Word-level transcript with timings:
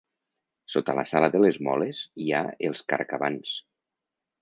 Sota 0.75 0.95
la 0.99 1.03
sala 1.09 1.29
de 1.35 1.43
les 1.45 1.61
moles 1.69 2.01
hi 2.25 2.35
ha 2.39 2.43
els 2.71 2.85
carcabans. 2.95 3.57